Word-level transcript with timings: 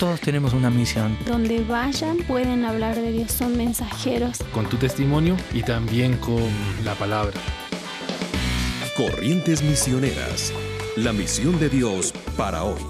Todos 0.00 0.18
tenemos 0.22 0.54
una 0.54 0.70
misión. 0.70 1.14
Donde 1.26 1.62
vayan 1.62 2.16
pueden 2.26 2.64
hablar 2.64 2.96
de 2.96 3.12
Dios, 3.12 3.32
son 3.32 3.54
mensajeros. 3.58 4.38
Con 4.54 4.66
tu 4.66 4.78
testimonio 4.78 5.36
y 5.52 5.62
también 5.62 6.16
con 6.16 6.42
la 6.86 6.94
palabra. 6.94 7.34
Corrientes 8.96 9.62
Misioneras. 9.62 10.54
La 10.96 11.12
misión 11.12 11.60
de 11.60 11.68
Dios 11.68 12.14
para 12.34 12.64
hoy. 12.64 12.80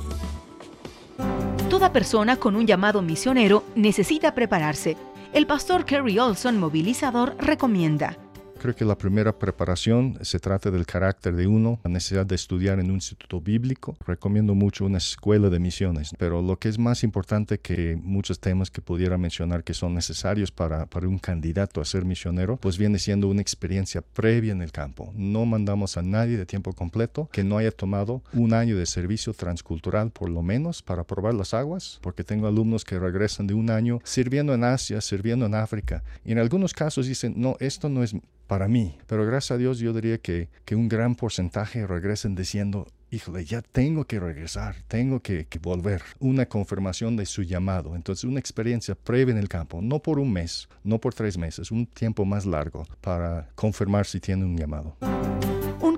Toda 1.69 1.93
persona 1.93 2.37
con 2.37 2.55
un 2.55 2.69
llamado 2.69 3.03
misionero 3.03 3.65
necesita 3.75 4.33
prepararse. 4.33 4.97
El 5.33 5.49
pastor 5.49 5.85
Kerry 5.85 6.17
Olson, 6.21 6.59
movilizador, 6.59 7.35
recomienda. 7.41 8.19
Creo 8.61 8.77
que 8.77 8.85
la 8.85 8.99
primera 8.99 9.39
preparación 9.39 10.19
se 10.21 10.39
trata 10.39 10.71
del 10.71 10.85
carácter 10.85 11.35
de 11.35 11.47
uno, 11.47 11.81
la 11.83 11.89
necesidad 11.89 12.27
de 12.27 12.35
estudiar 12.35 12.79
en 12.79 12.91
un 12.91 12.97
instituto 12.97 13.41
bíblico. 13.41 13.97
Recomiendo 14.07 14.55
mucho 14.55 14.85
una 14.85 14.99
escuela 14.99 15.49
de 15.49 15.59
misiones, 15.59 16.11
pero 16.19 16.43
lo 16.43 16.59
que 16.59 16.69
es 16.69 16.79
más 16.79 17.03
importante 17.03 17.59
que 17.59 17.97
muchos 17.97 18.39
temas 18.39 18.71
que 18.71 18.83
pudiera 18.83 19.17
mencionar 19.17 19.65
que 19.65 19.73
son 19.73 19.95
necesarios 19.95 20.53
para, 20.53 20.85
para 20.85 21.09
un 21.09 21.19
candidato 21.19 21.81
a 21.81 21.87
ser 21.87 22.05
misionero, 22.05 22.59
pues 22.59 22.77
viene 22.77 22.99
siendo 22.99 23.29
una 23.29 23.41
experiencia 23.41 24.03
previa 24.03 24.53
en 24.53 24.61
el 24.61 24.73
campo. 24.73 25.11
No 25.17 25.47
mandamos 25.47 25.97
a 25.97 26.03
nadie 26.03 26.37
de 26.37 26.45
tiempo 26.45 26.75
completo 26.75 27.31
que 27.33 27.45
no 27.45 27.57
haya 27.57 27.71
tomado 27.71 28.23
un 28.35 28.53
año 28.53 28.77
de 28.77 28.85
servicio 28.85 29.33
transcultural 29.33 30.11
por 30.11 30.29
lo 30.29 30.43
menos 30.43 30.83
para 30.83 31.05
probar 31.05 31.33
las 31.33 31.55
aguas, 31.55 31.99
porque 32.03 32.25
tengo 32.25 32.47
alumnos 32.47 32.85
que 32.85 32.99
regresan 32.99 33.47
de 33.47 33.55
un 33.55 33.71
año 33.71 34.01
sirviendo 34.05 34.53
en 34.53 34.65
Asia, 34.65 35.01
sirviendo 35.01 35.47
en 35.47 35.55
África, 35.55 36.05
y 36.27 36.33
en 36.33 36.39
algunos 36.39 36.75
casos 36.75 37.07
dicen, 37.07 37.33
no, 37.39 37.57
esto 37.59 37.89
no 37.89 38.03
es 38.03 38.15
para 38.51 38.67
mí. 38.67 38.99
Pero 39.07 39.25
gracias 39.25 39.53
a 39.53 39.59
Dios 39.59 39.79
yo 39.79 39.93
diría 39.93 40.19
que, 40.19 40.49
que 40.65 40.75
un 40.75 40.89
gran 40.89 41.15
porcentaje 41.15 41.87
regresen 41.87 42.35
diciendo, 42.35 42.89
híjole, 43.13 43.45
ya 43.45 43.63
tengo 43.63 44.07
que 44.07 44.19
regresar, 44.19 44.75
tengo 44.89 45.21
que, 45.21 45.47
volver. 45.63 46.03
Una 46.19 46.47
confirmación 46.47 47.17
de 47.17 47.27
su 47.27 47.45
llamado. 47.45 47.95
Entonces, 47.95 48.25
una 48.25 48.41
experiencia 48.41 48.97
previa 48.97 49.31
en 49.31 49.39
el 49.39 49.49
campo, 49.49 49.81
no 49.81 50.01
por 50.01 50.19
un 50.19 50.33
mes, 50.33 50.69
no 50.83 50.99
por 50.99 51.15
tres 51.15 51.39
meses, 51.39 51.71
un 51.71 51.87
tiempo 51.87 52.25
más 52.25 52.45
largo 52.45 52.85
para 53.01 53.49
confirmar 53.55 54.05
si 54.05 54.19
tiene 54.19 54.45
un 54.45 54.59
llamado. 54.59 54.97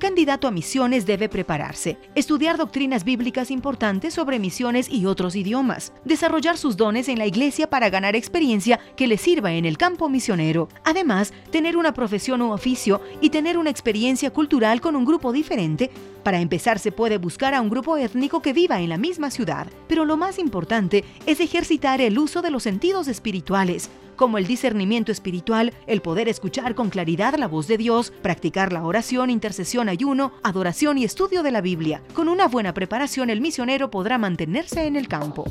Candidato 0.02 0.48
a 0.48 0.50
misiones 0.50 1.06
debe 1.06 1.28
prepararse, 1.28 1.96
estudiar 2.16 2.56
doctrinas 2.56 3.04
bíblicas 3.04 3.52
importantes 3.52 4.12
sobre 4.12 4.40
misiones 4.40 4.90
y 4.90 5.06
otros 5.06 5.36
idiomas, 5.36 5.92
desarrollar 6.04 6.58
sus 6.58 6.76
dones 6.76 7.08
en 7.08 7.20
la 7.20 7.26
iglesia 7.26 7.70
para 7.70 7.88
ganar 7.88 8.16
experiencia 8.16 8.80
que 8.96 9.06
le 9.06 9.16
sirva 9.16 9.52
en 9.52 9.64
el 9.64 9.78
campo 9.78 10.08
misionero. 10.08 10.68
Además, 10.82 11.32
tener 11.52 11.76
una 11.76 11.94
profesión 11.94 12.42
u 12.42 12.50
oficio 12.50 13.00
y 13.20 13.30
tener 13.30 13.56
una 13.56 13.70
experiencia 13.70 14.32
cultural 14.32 14.80
con 14.80 14.96
un 14.96 15.04
grupo 15.04 15.30
diferente. 15.30 15.88
Para 16.24 16.40
empezar, 16.40 16.80
se 16.80 16.90
puede 16.90 17.18
buscar 17.18 17.54
a 17.54 17.60
un 17.60 17.70
grupo 17.70 17.96
étnico 17.96 18.42
que 18.42 18.52
viva 18.52 18.80
en 18.80 18.88
la 18.88 18.98
misma 18.98 19.30
ciudad, 19.30 19.68
pero 19.86 20.04
lo 20.04 20.16
más 20.16 20.40
importante 20.40 21.04
es 21.26 21.38
ejercitar 21.38 22.00
el 22.00 22.18
uso 22.18 22.42
de 22.42 22.50
los 22.50 22.64
sentidos 22.64 23.06
espirituales, 23.06 23.88
como 24.22 24.38
el 24.38 24.46
discernimiento 24.46 25.10
espiritual, 25.10 25.74
el 25.88 26.00
poder 26.00 26.28
escuchar 26.28 26.76
con 26.76 26.90
claridad 26.90 27.34
la 27.34 27.48
voz 27.48 27.66
de 27.66 27.76
Dios, 27.76 28.12
practicar 28.22 28.72
la 28.72 28.84
oración, 28.84 29.30
intercesión, 29.30 29.88
ayuno, 29.88 30.30
adoración 30.44 30.96
y 30.96 31.02
estudio 31.02 31.42
de 31.42 31.50
la 31.50 31.60
Biblia. 31.60 32.02
Con 32.14 32.28
una 32.28 32.46
buena 32.46 32.72
preparación 32.72 33.30
el 33.30 33.40
misionero 33.40 33.90
podrá 33.90 34.18
mantenerse 34.18 34.86
en 34.86 34.94
el 34.94 35.08
campo. 35.08 35.44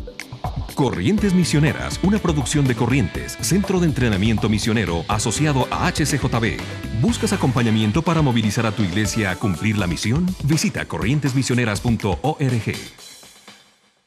Corrientes 0.74 1.34
Misioneras, 1.34 2.00
una 2.02 2.18
producción 2.18 2.66
de 2.66 2.76
Corrientes, 2.76 3.38
Centro 3.42 3.82
de 3.82 3.88
Entrenamiento 3.88 4.48
Misionero 4.48 5.04
asociado 5.10 5.68
a 5.70 5.92
HCJB. 5.92 6.58
¿Buscas 7.02 7.34
acompañamiento 7.34 8.02
para 8.02 8.22
movilizar 8.22 8.66
a 8.66 8.72
tu 8.72 8.84
iglesia 8.84 9.32
a 9.32 9.36
cumplir 9.36 9.78
la 9.78 9.88
misión? 9.88 10.26
Visita 10.46 10.86
corrientesmisioneras.org. 10.86 13.11